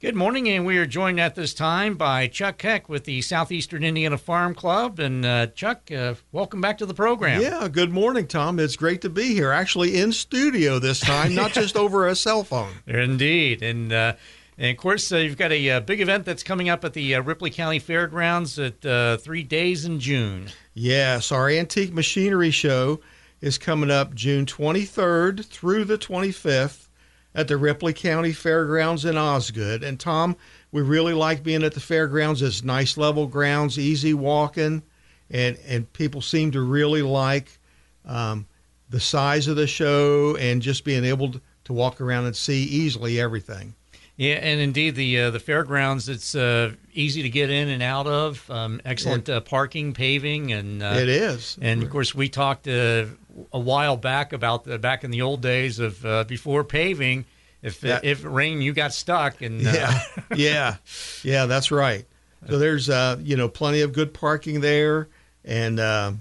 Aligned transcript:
Good 0.00 0.16
morning, 0.16 0.48
and 0.48 0.64
we 0.64 0.78
are 0.78 0.86
joined 0.86 1.20
at 1.20 1.34
this 1.34 1.52
time 1.52 1.94
by 1.98 2.26
Chuck 2.26 2.62
Heck 2.62 2.88
with 2.88 3.04
the 3.04 3.20
Southeastern 3.20 3.84
Indiana 3.84 4.16
Farm 4.16 4.54
Club. 4.54 4.98
And 4.98 5.26
uh, 5.26 5.48
Chuck, 5.48 5.92
uh, 5.92 6.14
welcome 6.32 6.62
back 6.62 6.78
to 6.78 6.86
the 6.86 6.94
program. 6.94 7.42
Yeah, 7.42 7.68
good 7.68 7.92
morning, 7.92 8.26
Tom. 8.26 8.58
It's 8.58 8.76
great 8.76 9.02
to 9.02 9.10
be 9.10 9.34
here. 9.34 9.50
Actually, 9.52 10.00
in 10.00 10.12
studio 10.12 10.78
this 10.78 11.00
time, 11.00 11.34
not 11.34 11.52
just 11.52 11.76
over 11.76 12.08
a 12.08 12.14
cell 12.16 12.44
phone. 12.44 12.72
Indeed, 12.86 13.62
and. 13.62 13.92
Uh, 13.92 14.12
and 14.56 14.70
of 14.70 14.76
course, 14.76 15.10
uh, 15.10 15.16
you've 15.16 15.38
got 15.38 15.52
a, 15.52 15.70
uh, 15.70 15.80
big 15.80 16.02
event 16.02 16.26
that's 16.26 16.42
coming 16.42 16.68
up 16.68 16.84
at 16.84 16.92
the 16.92 17.14
uh, 17.14 17.22
Ripley 17.22 17.48
County 17.48 17.78
Fairgrounds 17.78 18.58
at 18.58 18.84
uh, 18.84 19.16
three 19.16 19.42
days 19.42 19.86
in 19.86 20.00
June. 20.00 20.48
Yes, 20.74 21.32
our 21.32 21.48
Antique 21.48 21.94
Machinery 21.94 22.50
Show 22.50 23.00
is 23.40 23.56
coming 23.56 23.90
up 23.90 24.14
June 24.14 24.44
23rd 24.44 25.46
through 25.46 25.86
the 25.86 25.96
25th 25.96 26.89
at 27.34 27.48
the 27.48 27.56
Ripley 27.56 27.92
County 27.92 28.32
Fairgrounds 28.32 29.04
in 29.04 29.16
Osgood. 29.16 29.82
And 29.82 29.98
Tom, 29.98 30.36
we 30.72 30.82
really 30.82 31.14
like 31.14 31.42
being 31.42 31.62
at 31.62 31.74
the 31.74 31.80
fairgrounds. 31.80 32.42
It's 32.42 32.62
nice 32.62 32.96
level 32.96 33.26
grounds, 33.26 33.78
easy 33.78 34.14
walking, 34.14 34.82
and 35.30 35.58
and 35.66 35.92
people 35.92 36.20
seem 36.20 36.50
to 36.52 36.60
really 36.60 37.02
like 37.02 37.58
um, 38.04 38.46
the 38.88 39.00
size 39.00 39.46
of 39.46 39.56
the 39.56 39.66
show 39.66 40.36
and 40.36 40.60
just 40.62 40.84
being 40.84 41.04
able 41.04 41.32
to, 41.32 41.40
to 41.64 41.72
walk 41.72 42.00
around 42.00 42.26
and 42.26 42.36
see 42.36 42.64
easily 42.64 43.20
everything. 43.20 43.74
Yeah, 44.16 44.34
and 44.34 44.60
indeed 44.60 44.96
the 44.96 45.18
uh, 45.18 45.30
the 45.30 45.40
fairgrounds 45.40 46.08
it's 46.08 46.34
uh, 46.34 46.72
easy 46.92 47.22
to 47.22 47.30
get 47.30 47.48
in 47.48 47.68
and 47.68 47.82
out 47.82 48.06
of. 48.06 48.50
Um, 48.50 48.80
excellent 48.84 49.28
uh, 49.30 49.40
parking, 49.40 49.94
paving, 49.94 50.52
and 50.52 50.82
it 50.82 51.08
is. 51.08 51.56
And 51.62 51.82
of 51.82 51.90
course, 51.90 52.14
we 52.14 52.28
talked 52.28 52.68
uh, 52.68 53.06
a 53.52 53.58
while 53.58 53.96
back 53.96 54.32
about 54.32 54.64
the, 54.64 54.78
back 54.78 55.04
in 55.04 55.10
the 55.10 55.22
old 55.22 55.40
days 55.40 55.78
of 55.78 56.04
uh, 56.04 56.24
before 56.24 56.64
paving. 56.64 57.24
If 57.62 57.80
that, 57.82 58.04
if 58.04 58.24
it 58.24 58.28
rained, 58.28 58.62
you 58.62 58.72
got 58.72 58.94
stuck, 58.94 59.42
and 59.42 59.66
uh, 59.66 59.72
yeah, 59.72 60.00
yeah, 60.34 60.76
yeah, 61.22 61.46
that's 61.46 61.70
right. 61.70 62.06
So 62.48 62.58
there's 62.58 62.88
uh, 62.88 63.18
you 63.20 63.36
know 63.36 63.48
plenty 63.48 63.82
of 63.82 63.92
good 63.92 64.14
parking 64.14 64.60
there, 64.60 65.08
and 65.44 65.78
uh, 65.78 66.12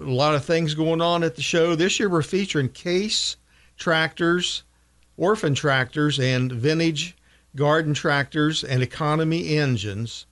a 0.00 0.04
lot 0.04 0.34
of 0.34 0.44
things 0.44 0.74
going 0.74 1.00
on 1.00 1.24
at 1.24 1.34
the 1.34 1.42
show. 1.42 1.74
This 1.74 1.98
year 1.98 2.08
we're 2.08 2.22
featuring 2.22 2.68
Case 2.68 3.36
tractors, 3.76 4.62
orphan 5.16 5.54
tractors, 5.54 6.20
and 6.20 6.52
vintage 6.52 7.16
garden 7.56 7.94
tractors 7.94 8.62
and 8.62 8.82
economy 8.82 9.56
engines. 9.56 10.26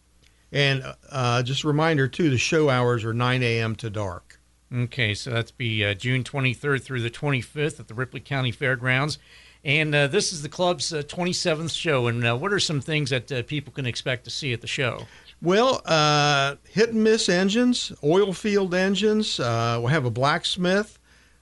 And 0.52 0.84
uh, 1.10 1.42
just 1.42 1.64
a 1.64 1.68
reminder 1.68 2.08
too, 2.08 2.30
the 2.30 2.38
show 2.38 2.70
hours 2.70 3.04
are 3.04 3.12
9 3.12 3.42
a.m. 3.42 3.74
to 3.76 3.90
dark. 3.90 4.27
Okay, 4.74 5.14
so 5.14 5.30
that's 5.30 5.50
be 5.50 5.82
uh, 5.84 5.94
June 5.94 6.22
23rd 6.22 6.82
through 6.82 7.00
the 7.00 7.10
25th 7.10 7.80
at 7.80 7.88
the 7.88 7.94
Ripley 7.94 8.20
County 8.20 8.52
Fairgrounds. 8.52 9.18
And 9.64 9.94
uh, 9.94 10.06
this 10.08 10.32
is 10.32 10.42
the 10.42 10.48
club's 10.48 10.92
uh, 10.92 11.02
27th 11.02 11.74
show. 11.74 12.06
And 12.06 12.24
uh, 12.24 12.36
what 12.36 12.52
are 12.52 12.60
some 12.60 12.80
things 12.80 13.10
that 13.10 13.32
uh, 13.32 13.42
people 13.44 13.72
can 13.72 13.86
expect 13.86 14.24
to 14.24 14.30
see 14.30 14.52
at 14.52 14.60
the 14.60 14.66
show? 14.66 15.06
Well, 15.40 15.80
uh, 15.86 16.56
hit 16.68 16.90
and 16.90 17.02
miss 17.02 17.28
engines, 17.28 17.92
oil 18.04 18.32
field 18.32 18.74
engines. 18.74 19.38
we'll 19.38 19.86
have 19.86 20.04
a 20.04 20.10
blacksmith. 20.10 20.98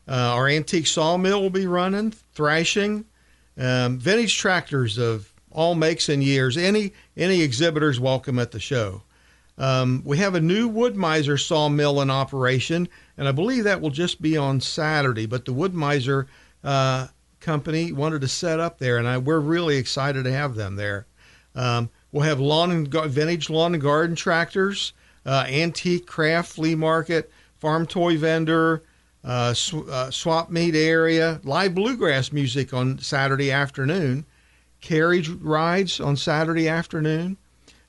our 0.07 0.49
antique 0.49 0.87
sawmill 0.87 1.43
will 1.43 1.51
be 1.51 1.67
running, 1.67 2.13
thrashing, 2.13 3.07
um, 3.59 3.99
vintage 3.99 4.37
tractors 4.37 4.99
of 4.99 5.33
all 5.51 5.75
makes 5.75 6.09
and 6.09 6.23
years. 6.23 6.57
Any 6.57 6.93
any 7.17 7.41
exhibitors 7.41 7.99
welcome 7.99 8.39
at 8.39 8.53
the 8.53 8.61
show. 8.61 9.03
Um, 9.59 10.03
we 10.05 10.19
have 10.19 10.35
a 10.35 10.41
new 10.41 10.69
Wood-Mizer 10.69 11.41
sawmill 11.41 12.01
in 12.01 12.11
operation, 12.11 12.89
and 13.17 13.27
I 13.27 13.33
believe 13.33 13.65
that 13.65 13.81
will 13.81 13.91
just 13.91 14.21
be 14.21 14.37
on 14.37 14.61
Saturday. 14.61 15.27
But 15.27 15.45
the 15.45 15.53
Wood-Mizer 15.53 16.27
uh, 16.63 17.09
company 17.41 17.93
wanted 17.93 18.21
to 18.21 18.29
set 18.29 18.61
up 18.61 18.79
there, 18.79 18.99
and 18.99 19.09
I, 19.09 19.19
we're 19.19 19.41
really 19.41 19.77
excited 19.77 20.25
to 20.25 20.33
have 20.33 20.55
them 20.55 20.77
there. 20.77 21.07
Um, 21.55 21.89
we'll 22.13 22.25
have 22.25 22.41
lawn 22.41 22.71
and 22.71 22.89
vintage 22.89 23.49
lawn 23.49 23.73
and 23.73 23.83
garden 23.83 24.15
tractors, 24.15 24.93
uh, 25.25 25.47
antique 25.49 26.07
craft 26.07 26.53
flea 26.53 26.75
market, 26.75 27.31
farm 27.59 27.87
toy 27.87 28.19
vendor, 28.19 28.83
uh, 29.25 29.55
sw- 29.55 29.89
uh, 29.89 30.11
swap 30.11 30.51
meet 30.51 30.75
area, 30.75 31.41
live 31.45 31.75
bluegrass 31.75 32.31
music 32.31 32.75
on 32.75 32.99
Saturday 32.99 33.51
afternoon, 33.51 34.27
carriage 34.83 35.31
rides 35.31 35.99
on 35.99 36.15
Saturday 36.15 36.69
afternoon 36.69 37.39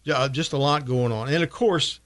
uh, 0.09 0.29
just 0.29 0.53
a 0.53 0.57
lot 0.57 0.85
going 0.85 1.12
on. 1.12 1.29
And 1.29 1.44
of 1.44 1.50
course, 1.50 2.00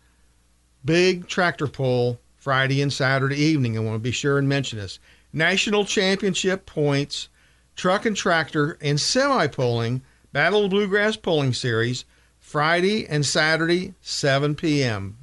big 0.83 1.27
tractor 1.27 1.67
pull 1.67 2.19
Friday 2.37 2.81
and 2.81 2.91
Saturday 2.91 3.37
evening. 3.37 3.77
I 3.77 3.81
want 3.81 3.95
to 3.95 3.99
be 3.99 4.11
sure 4.11 4.37
and 4.37 4.49
mention 4.49 4.79
this. 4.79 4.99
National 5.33 5.85
championship 5.85 6.65
points, 6.65 7.29
truck 7.75 8.05
and 8.05 8.15
tractor, 8.15 8.77
and 8.81 8.99
semi 8.99 9.47
pulling, 9.47 10.01
Battle 10.33 10.65
of 10.65 10.71
Bluegrass 10.71 11.15
Pulling 11.15 11.53
Series, 11.53 12.03
Friday 12.39 13.07
and 13.07 13.25
Saturday, 13.25 13.93
7 14.01 14.55
p.m., 14.55 15.17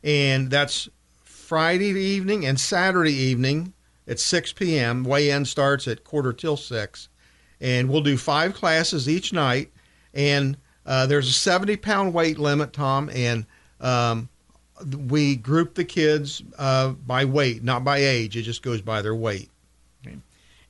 and 0.03 0.49
that's 0.49 0.89
Friday 1.23 1.89
evening 1.89 2.47
and 2.47 2.59
Saturday 2.59 3.13
evening 3.13 3.71
at 4.07 4.19
6 4.19 4.53
p.m. 4.53 5.03
Weigh-in 5.03 5.45
starts 5.45 5.87
at 5.87 6.03
quarter 6.03 6.33
till 6.33 6.57
six, 6.57 7.07
and 7.61 7.87
we'll 7.87 8.01
do 8.01 8.17
five 8.17 8.55
classes 8.55 9.07
each 9.07 9.31
night. 9.31 9.71
And 10.15 10.57
uh, 10.87 11.05
there's 11.05 11.29
a 11.29 11.33
70 11.33 11.77
pound 11.77 12.15
weight 12.15 12.39
limit, 12.39 12.73
Tom, 12.73 13.11
and 13.13 13.45
um, 13.79 14.27
we 14.83 15.35
group 15.35 15.75
the 15.75 15.85
kids 15.85 16.43
uh, 16.57 16.89
by 16.89 17.25
weight, 17.25 17.63
not 17.63 17.83
by 17.83 17.99
age. 17.99 18.35
It 18.35 18.43
just 18.43 18.61
goes 18.61 18.81
by 18.81 19.01
their 19.01 19.15
weight. 19.15 19.49
Okay. 20.05 20.17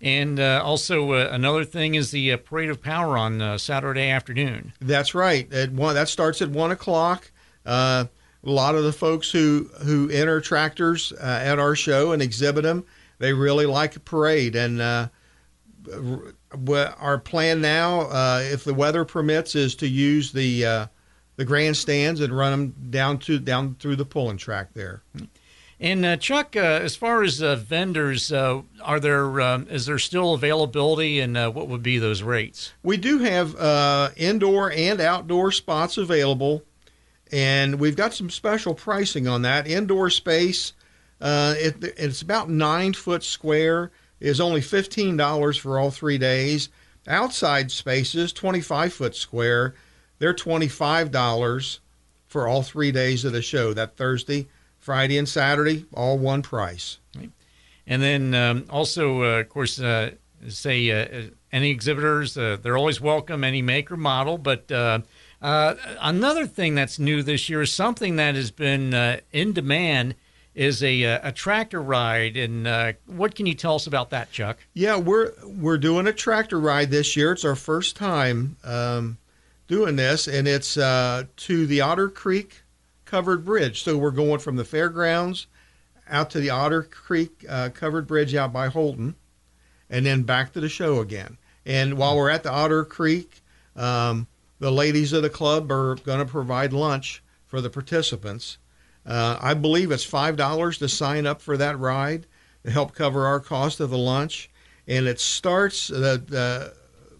And 0.01 0.39
uh, 0.39 0.61
also, 0.63 1.13
uh, 1.13 1.29
another 1.31 1.63
thing 1.63 1.95
is 1.95 2.11
the 2.11 2.33
uh, 2.33 2.37
Parade 2.37 2.69
of 2.69 2.81
Power 2.81 3.17
on 3.17 3.41
uh, 3.41 3.57
Saturday 3.57 4.09
afternoon. 4.09 4.73
That's 4.79 5.15
right. 5.15 5.51
At 5.51 5.71
one, 5.71 5.95
that 5.95 6.09
starts 6.09 6.41
at 6.41 6.49
one 6.49 6.71
o'clock. 6.71 7.31
Uh, 7.65 8.05
a 8.43 8.49
lot 8.49 8.75
of 8.75 8.83
the 8.83 8.93
folks 8.93 9.31
who 9.31 9.71
who 9.83 10.07
enter 10.11 10.39
tractors 10.39 11.11
at 11.13 11.57
our 11.57 11.75
show 11.75 12.11
and 12.11 12.21
exhibit 12.21 12.63
them, 12.63 12.85
they 13.17 13.33
really 13.33 13.65
like 13.65 13.95
a 13.95 13.99
parade. 13.99 14.55
And 14.55 14.79
our 14.79 15.09
plan 17.17 17.61
now, 17.61 18.37
if 18.41 18.63
the 18.63 18.75
weather 18.75 19.03
permits, 19.03 19.55
is 19.55 19.73
to 19.77 19.87
use 19.87 20.31
the 20.31 20.87
the 21.35 21.45
grandstands 21.45 22.21
and 22.21 22.35
run 22.35 22.51
them 22.51 22.89
down 22.89 23.17
to 23.19 23.39
down 23.39 23.75
through 23.79 23.95
the 23.95 24.05
pulling 24.05 24.37
track 24.37 24.73
there. 24.73 25.01
And 25.79 26.05
uh, 26.05 26.15
Chuck, 26.15 26.55
uh, 26.55 26.59
as 26.59 26.95
far 26.95 27.21
as 27.21 27.43
uh, 27.43 27.57
vendors, 27.57 28.31
uh, 28.31 28.61
are 28.81 28.99
there 28.99 29.41
um, 29.41 29.67
is 29.69 29.85
there 29.85 29.99
still 29.99 30.33
availability, 30.33 31.19
and 31.19 31.35
uh, 31.35 31.51
what 31.51 31.67
would 31.67 31.83
be 31.83 31.99
those 31.99 32.23
rates? 32.23 32.73
We 32.81 32.97
do 32.97 33.19
have 33.19 33.55
uh, 33.57 34.11
indoor 34.15 34.71
and 34.71 35.01
outdoor 35.01 35.51
spots 35.51 35.97
available, 35.97 36.63
and 37.31 37.79
we've 37.79 37.97
got 37.97 38.13
some 38.13 38.29
special 38.29 38.73
pricing 38.73 39.27
on 39.27 39.41
that. 39.41 39.67
Indoor 39.67 40.09
space 40.09 40.73
Uh, 41.21 41.55
it, 41.57 41.83
it's 41.97 42.21
about 42.21 42.49
nine 42.49 42.93
foot 42.93 43.23
square. 43.23 43.91
Is 44.19 44.39
only 44.39 44.61
fifteen 44.61 45.17
dollars 45.17 45.57
for 45.57 45.77
all 45.77 45.91
three 45.91 46.17
days. 46.17 46.69
Outside 47.07 47.69
spaces, 47.69 48.33
twenty 48.33 48.61
five 48.61 48.93
foot 48.93 49.15
square. 49.15 49.75
They're 50.19 50.33
twenty 50.33 50.67
five 50.67 51.11
dollars 51.11 51.79
for 52.27 52.47
all 52.47 52.63
three 52.63 52.91
days 52.91 53.25
of 53.25 53.33
the 53.33 53.41
show. 53.41 53.73
That 53.73 53.97
Thursday, 53.97 54.47
Friday, 54.79 55.17
and 55.17 55.27
Saturday, 55.27 55.85
all 55.93 56.17
one 56.17 56.41
price. 56.41 56.99
And 57.87 58.01
then 58.01 58.33
um, 58.33 58.65
also, 58.69 59.21
uh, 59.21 59.41
of 59.41 59.49
course, 59.49 59.79
uh, 59.79 60.11
say 60.47 60.89
uh, 60.89 61.29
any 61.51 61.69
exhibitors, 61.69 62.35
uh, 62.35 62.57
they're 62.61 62.77
always 62.77 62.99
welcome, 62.99 63.43
any 63.43 63.61
maker 63.61 63.95
model. 63.95 64.39
But 64.39 64.71
uh, 64.71 65.01
uh, 65.41 65.75
another 66.01 66.47
thing 66.47 66.73
that's 66.75 66.97
new 66.97 67.21
this 67.21 67.47
year 67.47 67.61
is 67.61 67.71
something 67.71 68.15
that 68.15 68.35
has 68.35 68.49
been 68.51 69.21
in 69.31 69.53
demand 69.53 70.15
is 70.55 70.81
a, 70.81 71.03
a 71.03 71.31
tractor 71.31 71.81
ride. 71.81 72.37
And 72.37 72.95
what 73.05 73.35
can 73.35 73.45
you 73.45 73.53
tell 73.53 73.75
us 73.75 73.85
about 73.85 74.09
that, 74.09 74.31
Chuck? 74.31 74.57
Yeah, 74.73 74.97
we're 74.97 75.33
we're 75.43 75.77
doing 75.77 76.07
a 76.07 76.13
tractor 76.13 76.59
ride 76.59 76.89
this 76.89 77.15
year. 77.15 77.33
It's 77.33 77.45
our 77.45 77.55
first 77.55 77.95
time 77.95 78.57
um, 78.63 79.17
doing 79.67 79.95
this, 79.95 80.27
and 80.27 80.47
it's 80.47 80.73
to 80.75 81.27
the 81.67 81.81
Otter 81.81 82.09
Creek 82.09 82.63
covered 83.05 83.45
bridge. 83.45 83.83
So 83.83 83.97
we're 83.97 84.11
going 84.11 84.39
from 84.39 84.55
the 84.55 84.65
fairgrounds 84.65 85.47
out 86.07 86.29
to 86.31 86.39
the 86.39 86.49
Otter 86.49 86.83
Creek 86.83 87.45
uh, 87.49 87.69
covered 87.69 88.07
bridge 88.07 88.35
out 88.35 88.53
by 88.53 88.67
Holton, 88.67 89.15
and 89.89 90.05
then 90.05 90.23
back 90.23 90.53
to 90.53 90.59
the 90.59 90.69
show 90.69 90.99
again. 90.99 91.37
And 91.65 91.97
while 91.97 92.15
we're 92.15 92.29
at 92.29 92.43
the 92.43 92.51
Otter 92.51 92.85
Creek, 92.85 93.41
um, 93.75 94.27
the 94.59 94.71
ladies 94.71 95.13
of 95.13 95.23
the 95.23 95.29
club 95.29 95.71
are 95.71 95.95
going 95.95 96.19
to 96.19 96.25
provide 96.25 96.73
lunch 96.73 97.23
for 97.45 97.61
the 97.61 97.69
participants. 97.69 98.57
Uh, 99.05 99.37
I 99.39 99.53
believe 99.53 99.91
it's 99.91 100.03
five 100.03 100.35
dollars 100.35 100.77
to 100.79 100.89
sign 100.89 101.25
up 101.25 101.41
for 101.41 101.57
that 101.57 101.79
ride 101.79 102.25
to 102.63 102.71
help 102.71 102.95
cover 102.95 103.25
our 103.25 103.39
cost 103.39 103.79
of 103.79 103.89
the 103.89 103.97
lunch, 103.97 104.49
and 104.87 105.07
it 105.07 105.19
starts 105.19 105.87
the, 105.87 106.23
the 106.25 106.73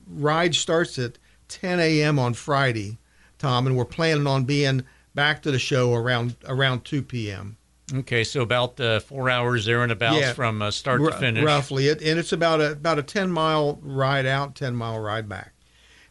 ride 0.07 0.55
starts 0.55 0.97
at 0.97 1.17
10 1.47 1.79
a.m. 1.79 2.19
on 2.19 2.33
Friday, 2.33 2.97
Tom, 3.37 3.67
and 3.67 3.77
we're 3.77 3.85
planning 3.85 4.27
on 4.27 4.45
being 4.45 4.83
back 5.13 5.41
to 5.43 5.51
the 5.51 5.59
show 5.59 5.93
around 5.93 6.35
around 6.47 6.85
2 6.85 7.01
p.m. 7.03 7.57
Okay, 7.93 8.23
so 8.23 8.41
about 8.41 8.79
uh, 8.79 8.99
four 8.99 9.29
hours 9.29 9.65
there 9.65 9.83
and 9.83 9.91
about 9.91 10.15
yeah, 10.15 10.33
from 10.33 10.61
uh, 10.61 10.71
start 10.71 11.01
r- 11.01 11.11
to 11.11 11.17
finish, 11.17 11.43
roughly. 11.43 11.87
It, 11.87 12.01
and 12.01 12.17
it's 12.17 12.31
about 12.31 12.59
a 12.59 12.71
about 12.71 12.97
a 12.97 13.03
ten 13.03 13.31
mile 13.31 13.77
ride 13.81 14.25
out, 14.25 14.55
ten 14.55 14.75
mile 14.75 14.99
ride 14.99 15.29
back. 15.29 15.53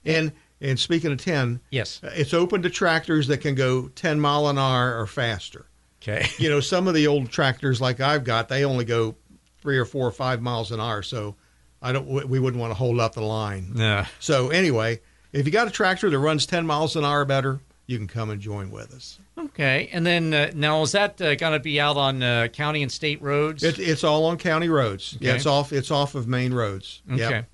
And 0.05 0.33
and 0.61 0.79
speaking 0.79 1.11
of 1.11 1.19
ten, 1.19 1.61
yes, 1.71 2.01
uh, 2.05 2.11
it's 2.15 2.33
open 2.33 2.63
to 2.63 2.71
tractors 2.71 3.27
that 3.27 3.39
can 3.39 3.57
go 3.57 3.89
ten 3.89 4.21
mile 4.21 4.47
an 4.49 4.57
hour 4.57 4.97
or 4.97 5.09
faster. 5.09 5.67
Okay, 6.01 6.27
you 6.39 6.49
know 6.49 6.61
some 6.61 6.87
of 6.87 6.95
the 6.95 7.09
old 7.09 7.31
tractors 7.31 7.81
like 7.81 7.99
I've 7.99 8.23
got, 8.23 8.49
they 8.49 8.65
only 8.65 8.85
go 8.85 9.17
three 9.61 9.77
or 9.77 9.85
four 9.85 10.07
or 10.07 10.13
five 10.13 10.41
miles 10.41 10.71
an 10.71 10.79
hour. 10.79 11.03
So 11.03 11.35
I 11.83 11.91
don't, 11.91 12.07
we 12.07 12.39
wouldn't 12.39 12.61
want 12.61 12.71
to 12.71 12.75
hold 12.75 13.01
up 13.01 13.15
the 13.15 13.23
line. 13.23 13.73
Yeah. 13.75 14.07
So 14.21 14.51
anyway, 14.51 15.01
if 15.35 15.47
you 15.47 15.53
got 15.53 15.67
a 15.67 15.71
tractor 15.71 16.09
that 16.09 16.19
runs 16.19 16.47
ten 16.47 16.67
miles 16.67 16.97
an 16.97 17.05
hour 17.05 17.25
better, 17.25 17.61
you 17.87 17.99
can 17.99 18.07
come 18.07 18.31
and 18.31 18.41
join 18.41 18.71
with 18.71 18.95
us. 18.95 19.19
Okay, 19.37 19.91
and 19.93 20.07
then 20.07 20.33
uh, 20.33 20.51
now 20.55 20.83
is 20.83 20.93
that 20.93 21.21
uh, 21.21 21.35
going 21.35 21.53
to 21.53 21.61
be 21.61 21.81
out 21.81 21.97
on 21.97 22.23
uh, 22.23 22.49
county 22.53 22.83
and 22.83 22.91
state 22.91 23.21
roads? 23.21 23.63
It, 23.63 23.79
it's 23.79 24.05
all 24.05 24.25
on 24.27 24.39
county 24.39 24.69
roads. 24.69 25.15
Okay. 25.17 25.27
Yeah, 25.27 25.35
it's 25.35 25.47
off. 25.47 25.73
It's 25.73 25.91
off 25.91 26.15
of 26.15 26.27
main 26.29 26.55
roads. 26.55 27.03
Okay, 27.11 27.19
yep. 27.19 27.49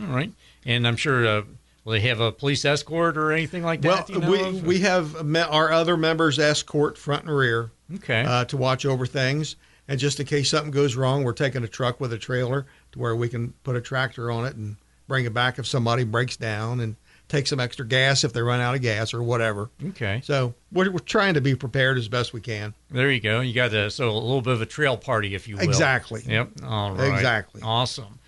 all 0.00 0.06
right. 0.06 0.32
And 0.66 0.86
I'm 0.86 0.96
sure 0.96 1.26
uh, 1.26 1.42
will 1.84 1.92
they 1.92 2.00
have 2.00 2.20
a 2.20 2.32
police 2.32 2.64
escort 2.64 3.16
or 3.16 3.32
anything 3.32 3.62
like 3.62 3.80
that? 3.82 4.10
Well, 4.10 4.30
we 4.30 4.40
of? 4.42 4.66
we 4.66 4.80
have 4.80 5.24
met 5.24 5.48
our 5.48 5.72
other 5.72 5.96
members 5.96 6.38
escort 6.38 6.98
front 6.98 7.24
and 7.24 7.34
rear. 7.34 7.70
Okay, 7.94 8.22
uh, 8.22 8.44
to 8.46 8.56
watch 8.56 8.84
over 8.84 9.06
things, 9.06 9.56
and 9.88 9.98
just 9.98 10.20
in 10.20 10.26
case 10.26 10.50
something 10.50 10.70
goes 10.70 10.96
wrong, 10.96 11.24
we're 11.24 11.32
taking 11.32 11.64
a 11.64 11.68
truck 11.68 12.00
with 12.00 12.12
a 12.12 12.18
trailer 12.18 12.66
to 12.92 12.98
where 12.98 13.16
we 13.16 13.28
can 13.28 13.54
put 13.62 13.76
a 13.76 13.80
tractor 13.80 14.30
on 14.30 14.46
it 14.46 14.56
and 14.56 14.76
bring 15.08 15.24
it 15.24 15.34
back 15.34 15.58
if 15.58 15.66
somebody 15.66 16.04
breaks 16.04 16.36
down 16.36 16.80
and 16.80 16.96
take 17.30 17.46
some 17.46 17.60
extra 17.60 17.86
gas 17.86 18.24
if 18.24 18.32
they 18.32 18.42
run 18.42 18.60
out 18.60 18.74
of 18.74 18.82
gas 18.82 19.14
or 19.14 19.22
whatever. 19.22 19.70
Okay. 19.88 20.20
So 20.24 20.54
we're, 20.72 20.90
we're 20.90 20.98
trying 20.98 21.34
to 21.34 21.40
be 21.40 21.54
prepared 21.54 21.96
as 21.96 22.08
best 22.08 22.32
we 22.32 22.40
can. 22.40 22.74
There 22.90 23.10
you 23.10 23.20
go. 23.20 23.40
You 23.40 23.54
got 23.54 23.72
a, 23.72 23.90
so 23.90 24.10
a 24.10 24.12
little 24.12 24.42
bit 24.42 24.52
of 24.52 24.60
a 24.60 24.66
trail 24.66 24.96
party, 24.96 25.34
if 25.34 25.48
you 25.48 25.56
will. 25.56 25.62
Exactly. 25.62 26.22
Yep. 26.26 26.50
All 26.64 26.92
right. 26.92 27.14
Exactly. 27.14 27.62
Awesome. 27.62 28.18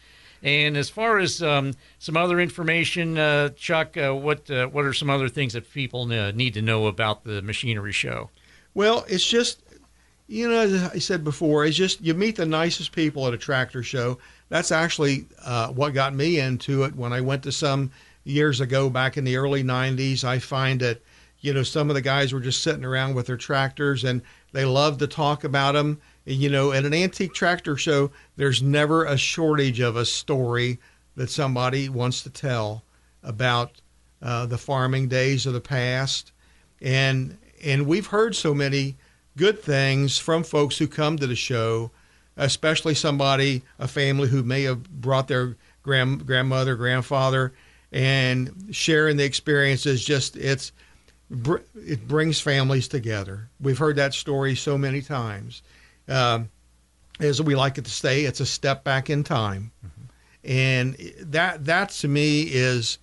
And 0.45 0.77
as 0.77 0.89
far 0.89 1.19
as 1.19 1.43
um, 1.43 1.75
some 1.99 2.17
other 2.17 2.41
information, 2.41 3.19
uh, 3.19 3.51
Chuck, 3.51 3.97
uh, 3.97 4.13
what 4.13 4.51
uh, 4.51 4.67
what 4.67 4.85
are 4.85 4.93
some 4.93 5.09
other 5.09 5.29
things 5.29 5.53
that 5.53 5.73
people 5.73 6.07
need 6.07 6.55
to 6.55 6.63
know 6.63 6.87
about 6.87 7.23
the 7.23 7.43
machinery 7.43 7.93
show? 7.93 8.29
Well, 8.75 9.05
it's 9.09 9.27
just 9.27 9.63
you 10.27 10.49
know, 10.49 10.61
as 10.61 10.83
I 10.83 10.99
said 10.99 11.23
before, 11.23 11.65
it's 11.65 11.77
just 11.77 12.01
you 12.01 12.15
meet 12.15 12.37
the 12.37 12.47
nicest 12.47 12.91
people 12.91 13.29
at 13.29 13.35
a 13.35 13.39
tractor 13.39 13.85
show. 13.85 14.19
That's 14.49 14.73
actually 14.73 15.27
uh, 15.45 15.69
what 15.69 15.95
got 15.95 16.13
me 16.13 16.41
into 16.41 16.83
it 16.85 16.97
when 16.97 17.13
I 17.13 17.21
went 17.21 17.45
to 17.45 17.53
some 17.53 17.93
years 18.25 18.61
ago, 18.61 18.89
back 18.91 19.17
in 19.17 19.25
the 19.25 19.37
early 19.37 19.63
90s, 19.63 20.25
I 20.25 20.39
find 20.39 20.81
that, 20.81 21.03
you 21.41 21.53
know, 21.53 21.63
some 21.63 21.91
of 21.91 21.95
the 21.95 22.03
guys 22.03 22.33
were 22.33 22.41
just 22.41 22.63
sitting 22.63 22.85
around 22.85 23.15
with 23.15 23.27
their 23.27 23.37
tractors 23.37 24.05
and 24.05 24.23
they 24.53 24.65
love 24.65 24.99
to 24.99 25.07
talk 25.07 25.45
about 25.45 25.73
them. 25.73 26.01
You 26.25 26.51
know, 26.51 26.73
at 26.73 26.85
an 26.85 26.95
antique 26.95 27.35
tractor 27.35 27.77
show, 27.77 28.11
there's 28.37 28.63
never 28.63 29.05
a 29.05 29.17
shortage 29.17 29.81
of 29.81 29.97
a 29.97 30.05
story 30.05 30.79
that 31.17 31.31
somebody 31.31 31.89
wants 31.89 32.23
to 32.23 32.31
tell 32.31 32.85
about 33.23 33.81
uh, 34.21 34.47
the 34.47 34.59
farming 34.59 35.09
days 35.09 35.47
of 35.47 35.53
the 35.53 35.61
past. 35.61 36.33
And, 36.81 37.39
and 37.65 37.87
we've 37.87 38.07
heard 38.07 38.37
so 38.37 38.55
many 38.55 38.97
good 39.37 39.61
things 39.61 40.19
from 40.19 40.45
folks 40.45 40.79
who 40.79 40.87
come 40.87 41.17
to 41.19 41.27
the 41.27 41.37
show, 41.37 41.91
especially 42.37 42.95
somebody, 42.95 43.63
a 43.79 43.89
family 43.89 44.29
who 44.29 44.43
may 44.43 44.63
have 44.63 44.89
brought 44.89 45.29
their 45.29 45.57
grand, 45.83 46.27
grandmother, 46.27 46.77
grandfather, 46.77 47.53
and 47.93 48.69
sharing 48.71 49.17
the 49.17 49.25
experiences 49.25 50.05
just 50.05 50.37
it's 50.37 50.73
it 51.31 52.06
brings 52.09 52.41
families 52.41 52.89
together. 52.89 53.49
We've 53.61 53.79
heard 53.79 53.97
that 53.97 54.15
story 54.15 54.55
so 54.55 54.77
many 54.77 55.00
times. 55.00 55.62
Um, 56.09 56.50
as 57.21 57.41
we 57.41 57.55
like 57.55 57.79
it 57.79 57.85
to 57.85 57.91
say 57.91 58.25
it's 58.25 58.41
a 58.41 58.47
step 58.47 58.85
back 58.85 59.09
in 59.09 59.23
time. 59.23 59.71
Mm-hmm. 59.85 60.50
and 60.50 60.97
that 61.31 61.65
that 61.67 61.91
to 61.91 62.09
me 62.09 62.43
is 62.43 62.99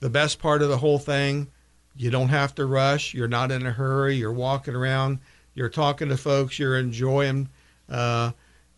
the 0.00 0.10
best 0.10 0.38
part 0.38 0.62
of 0.62 0.68
the 0.68 0.78
whole 0.78 0.98
thing. 0.98 1.48
You 1.96 2.10
don't 2.10 2.28
have 2.28 2.54
to 2.56 2.66
rush. 2.66 3.14
You're 3.14 3.28
not 3.28 3.50
in 3.50 3.66
a 3.66 3.72
hurry. 3.72 4.16
You're 4.16 4.32
walking 4.32 4.74
around. 4.74 5.20
You're 5.54 5.68
talking 5.68 6.08
to 6.08 6.16
folks. 6.16 6.58
You're 6.58 6.78
enjoying 6.78 7.48
uh, 7.88 8.32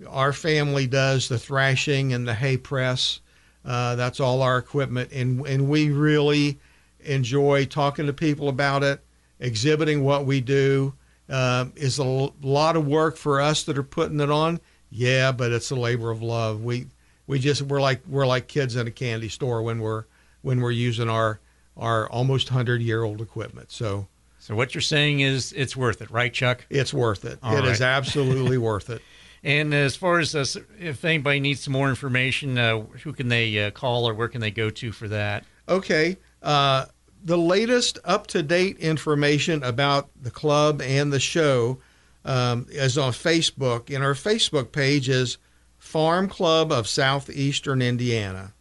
our 0.08 0.32
family 0.32 0.86
does 0.86 1.28
the 1.28 1.38
thrashing 1.38 2.12
and 2.12 2.28
the 2.28 2.34
hay 2.34 2.56
press 2.56 3.20
that's 3.66 4.20
all 4.20 4.42
our 4.42 4.58
equipment, 4.58 5.11
and 5.12 5.46
and 5.46 5.68
we 5.68 5.90
really 5.90 6.58
enjoy 7.00 7.64
talking 7.64 8.06
to 8.06 8.12
people 8.12 8.49
about 8.49 8.82
it, 8.82 9.00
exhibiting 9.40 10.04
what 10.04 10.25
we 10.25 10.40
do. 10.40 10.94
Uh, 11.28 11.66
is 11.75 11.99
a 11.99 12.04
lot 12.04 12.76
of 12.76 12.87
work 12.87 13.16
for 13.16 13.40
us 13.40 13.64
that 13.64 13.76
are 13.76 13.82
putting 13.82 14.20
it 14.20 14.30
on. 14.30 14.61
Yeah, 14.90 15.32
but 15.32 15.50
it's 15.50 15.73
a 15.73 15.75
labor 15.75 16.12
of 16.12 16.23
love. 16.23 16.62
We 16.62 16.87
we 17.26 17.40
just 17.40 17.62
we're 17.62 17.80
like 17.80 18.02
we're 18.06 18.26
like 18.26 18.46
kids 18.46 18.76
in 18.76 18.87
a 18.87 18.92
candy 18.92 19.28
store 19.28 19.62
when 19.62 19.80
we're 19.80 20.04
when 20.42 20.61
we're 20.61 20.70
using 20.70 21.11
our 21.11 21.40
our 21.76 22.08
almost 22.08 22.50
hundred 22.50 22.80
year 22.82 23.02
old 23.02 23.20
equipment. 23.20 23.73
So. 23.73 24.08
So 24.38 24.54
what 24.54 24.76
you're 24.76 24.82
saying 24.82 25.18
is 25.18 25.52
it's 25.54 25.76
worth 25.76 26.00
it, 26.00 26.08
right, 26.08 26.32
Chuck? 26.32 26.66
It's 26.70 26.94
worth 26.94 27.25
it. 27.25 27.40
All 27.42 27.56
it 27.56 27.62
right. 27.62 27.68
is 27.68 27.80
absolutely 27.80 28.58
worth 28.58 28.90
it. 28.90 29.02
And 29.45 29.73
as 29.75 29.97
far 29.97 30.19
as 30.19 30.35
uh, 30.35 30.45
if 30.78 31.05
anybody 31.05 31.40
needs 31.40 31.61
some 31.61 31.73
more 31.73 31.88
information, 31.88 32.59
uh, 32.59 32.81
who 32.81 33.12
can 33.12 33.28
they 33.28 33.64
uh, 33.64 33.71
call 33.71 34.09
or 34.09 34.14
where 34.14 34.28
can 34.28 34.40
they 34.40 34.50
go 34.50 34.71
to 34.71 34.93
for 34.93 35.09
that? 35.09 35.45
Okay. 35.69 36.16
Uh, 36.43 36.87
the 37.23 37.38
latest 37.38 37.99
up 38.05 38.26
to 38.28 38.43
date 38.43 38.78
information 38.78 39.62
about 39.62 40.11
the 40.21 40.31
club 40.31 40.81
and 40.81 41.12
the 41.12 41.21
show 41.21 41.78
um, 42.25 42.66
is 42.71 42.99
on 42.99 43.12
Facebook. 43.12 43.95
And 43.95 44.05
our 44.05 44.14
Facebook 44.14 44.73
page 44.73 45.09
is 45.09 45.38
Farm 45.78 46.28
Club 46.28 46.73
of 46.73 46.88
Southeastern 46.88 47.83
Indiana. 47.83 48.52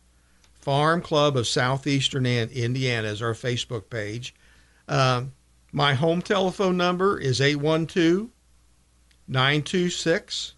Farm 0.53 1.01
Club 1.01 1.38
of 1.38 1.48
Southeastern 1.48 2.25
Indiana 2.25 3.08
is 3.08 3.22
our 3.22 3.34
Facebook 3.34 3.89
page. 3.89 4.34
Um, 4.88 5.34
my 5.72 5.94
home 5.94 6.22
telephone 6.22 6.77
number 6.77 7.20
is 7.20 7.41
812 7.41 8.29
926 9.27 10.53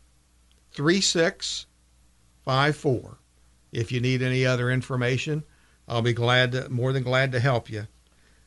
3654. 0.78 3.18
If 3.72 3.92
you 3.92 4.00
need 4.00 4.22
any 4.22 4.46
other 4.46 4.70
information, 4.70 5.44
I'll 5.88 6.04
be 6.04 6.14
glad 6.14 6.52
to, 6.52 6.70
more 6.70 6.94
than 6.94 7.02
glad 7.02 7.32
to 7.32 7.40
help 7.40 7.72
you. 7.72 7.88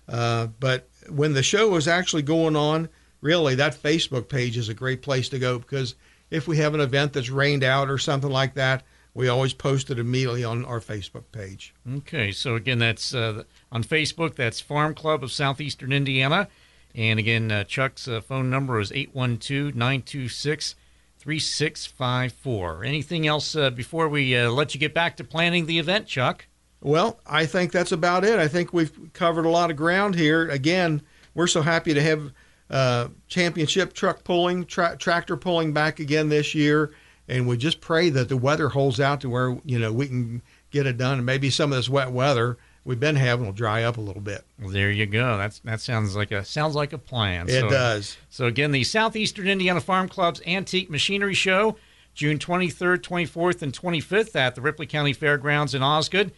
Uh, 0.08 0.46
but 0.60 0.88
when 1.08 1.34
the 1.34 1.42
show 1.42 1.75
is 1.75 1.88
actually 1.88 2.22
going 2.22 2.54
on, 2.54 2.88
really 3.20 3.56
that 3.56 3.75
Facebook 3.75 4.28
page 4.28 4.56
is 4.56 4.68
a 4.68 4.75
great 4.75 5.02
place 5.02 5.28
to 5.30 5.40
go 5.40 5.58
because 5.58 5.96
if 6.30 6.46
we 6.46 6.58
have 6.58 6.72
an 6.72 6.80
event 6.80 7.14
that's 7.14 7.30
rained 7.30 7.64
out 7.64 7.90
or 7.90 7.99
something 7.99 8.30
like 8.30 8.54
that, 8.54 8.84
we 9.12 9.26
always 9.26 9.52
post 9.52 9.90
it 9.90 9.99
immediately 9.99 10.44
on 10.44 10.64
our 10.64 10.78
Facebook 10.78 11.25
page. 11.32 11.75
Okay, 11.96 12.30
so 12.30 12.54
again, 12.54 12.78
that's 12.78 13.12
uh, 13.12 13.42
on 13.72 13.82
Facebook. 13.82 14.37
That's 14.37 14.60
Farm 14.60 14.94
Club 14.94 15.25
of 15.25 15.32
Southeastern 15.32 15.92
Indiana. 15.92 16.46
And 16.94 17.18
again, 17.18 17.50
uh, 17.50 17.64
Chuck's 17.64 18.06
uh, 18.06 18.20
phone 18.20 18.50
number 18.50 18.78
is 18.78 18.92
812 18.92 19.75
926 19.75 20.76
3654. 21.21 22.83
Anything 22.83 23.27
else 23.27 23.55
uh, 23.55 23.69
before 23.69 24.09
we 24.09 24.35
uh, 24.35 24.50
let 24.50 24.73
you 24.73 24.81
get 24.81 24.95
back 24.95 25.19
to 25.19 25.25
planning 25.25 25.67
the 25.67 25.79
event, 25.79 26.07
Chuck? 26.07 26.47
Well, 26.81 27.21
I 27.27 27.45
think 27.45 27.73
that's 27.73 27.93
about 27.93 28.25
it. 28.25 28.39
I 28.39 28.49
think 28.49 28.73
we've 28.73 29.12
covered 29.12 29.45
a 29.45 29.50
lot 29.50 29.71
of 29.71 29.77
ground 29.77 30.15
here. 30.15 30.49
Again, 30.49 31.03
we're 31.35 31.47
so 31.47 31.61
happy 31.61 31.93
to 31.93 32.00
have 32.00 32.33
uh, 32.71 33.09
championship 33.29 33.93
truck 33.93 34.25
pulling, 34.25 34.65
tra- 34.65 34.97
tractor 34.97 35.37
pulling 35.37 35.75
back 35.75 36.00
again 36.00 36.31
this 36.31 36.55
year, 36.55 36.93
and 37.29 37.47
we 37.47 37.59
just 37.59 37.83
pray 37.83 38.09
that 38.09 38.31
the 38.31 38.37
weather 38.39 38.71
holds 38.71 38.99
out 38.99 39.21
to 39.21 39.29
where 39.29 39.59
you 39.65 39.79
know 39.79 39.93
we 39.93 40.07
can 40.07 40.41
get 40.71 40.87
it 40.87 40.97
done, 40.97 41.19
and 41.19 41.27
maybe 41.27 41.50
some 41.50 41.71
of 41.71 41.77
this 41.77 41.89
wet 41.91 42.12
weather 42.12 42.57
we've 42.84 43.00
been 43.00 43.16
having 43.16 43.46
will 43.46 43.52
dry 43.52 43.82
up 43.82 43.96
a 43.96 44.00
little 44.00 44.22
bit. 44.22 44.44
Well, 44.58 44.70
there 44.70 44.90
you 44.90 45.06
go. 45.06 45.37
That's 45.37 45.60
that 45.60 45.80
sounds 45.80 46.16
like 46.16 46.30
a 46.30 46.44
sounds 46.44 46.75
like 46.75 46.92
a 46.92 46.99
plan. 46.99 47.49
It 47.49 47.60
so, 47.60 47.70
does. 47.70 48.16
So 48.28 48.46
again, 48.46 48.72
the 48.72 48.84
Southeastern 48.84 49.49
Indiana 49.49 49.80
Farm 49.80 50.08
Club's 50.08 50.42
Antique 50.46 50.90
Machinery 50.90 51.34
Show, 51.34 51.76
June 52.14 52.38
23rd, 52.38 52.99
24th, 52.99 53.62
and 53.62 53.72
25th 53.72 54.37
at 54.37 54.54
the 54.54 54.60
Ripley 54.60 54.87
County 54.87 55.12
Fairgrounds 55.12 55.75
in 55.75 55.82
Osgood. 55.82 56.32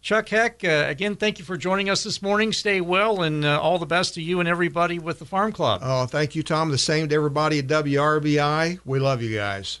Chuck 0.00 0.28
Heck, 0.28 0.62
uh, 0.62 0.84
again, 0.86 1.16
thank 1.16 1.40
you 1.40 1.44
for 1.44 1.56
joining 1.56 1.90
us 1.90 2.04
this 2.04 2.22
morning. 2.22 2.52
Stay 2.52 2.80
well, 2.80 3.22
and 3.22 3.44
uh, 3.44 3.60
all 3.60 3.78
the 3.78 3.86
best 3.86 4.14
to 4.14 4.22
you 4.22 4.38
and 4.38 4.48
everybody 4.48 5.00
with 5.00 5.18
the 5.18 5.24
Farm 5.24 5.50
Club. 5.50 5.80
Oh, 5.82 6.06
thank 6.06 6.36
you, 6.36 6.44
Tom. 6.44 6.70
The 6.70 6.78
same 6.78 7.08
to 7.08 7.14
everybody 7.16 7.58
at 7.58 7.66
WRBI. 7.66 8.78
We 8.84 9.00
love 9.00 9.22
you 9.22 9.34
guys. 9.34 9.80